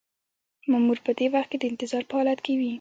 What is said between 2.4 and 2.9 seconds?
کې وي.